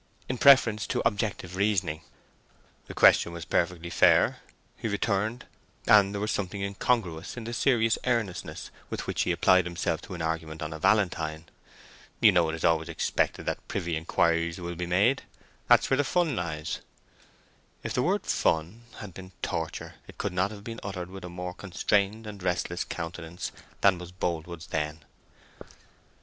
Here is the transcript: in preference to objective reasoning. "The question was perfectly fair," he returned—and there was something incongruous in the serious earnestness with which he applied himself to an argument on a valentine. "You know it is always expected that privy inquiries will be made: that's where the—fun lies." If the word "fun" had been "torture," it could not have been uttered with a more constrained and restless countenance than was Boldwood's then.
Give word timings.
in 0.27 0.35
preference 0.35 0.87
to 0.87 0.99
objective 1.05 1.55
reasoning. 1.55 2.01
"The 2.87 2.95
question 2.95 3.33
was 3.33 3.45
perfectly 3.45 3.91
fair," 3.91 4.39
he 4.75 4.87
returned—and 4.87 6.11
there 6.15 6.19
was 6.19 6.31
something 6.31 6.63
incongruous 6.63 7.37
in 7.37 7.43
the 7.43 7.53
serious 7.53 7.99
earnestness 8.07 8.71
with 8.89 9.05
which 9.05 9.21
he 9.21 9.31
applied 9.31 9.65
himself 9.65 10.01
to 10.01 10.15
an 10.15 10.23
argument 10.23 10.63
on 10.63 10.73
a 10.73 10.79
valentine. 10.79 11.45
"You 12.19 12.31
know 12.31 12.49
it 12.49 12.55
is 12.55 12.65
always 12.65 12.89
expected 12.89 13.45
that 13.45 13.67
privy 13.67 13.95
inquiries 13.95 14.59
will 14.59 14.73
be 14.73 14.87
made: 14.87 15.21
that's 15.67 15.91
where 15.91 15.97
the—fun 15.97 16.35
lies." 16.35 16.79
If 17.83 17.93
the 17.93 18.01
word 18.01 18.25
"fun" 18.25 18.85
had 19.01 19.13
been 19.13 19.33
"torture," 19.43 19.93
it 20.07 20.17
could 20.17 20.33
not 20.33 20.49
have 20.49 20.63
been 20.63 20.79
uttered 20.81 21.11
with 21.11 21.25
a 21.25 21.29
more 21.29 21.53
constrained 21.53 22.25
and 22.25 22.41
restless 22.41 22.83
countenance 22.83 23.51
than 23.81 23.99
was 23.99 24.11
Boldwood's 24.11 24.65
then. 24.65 25.01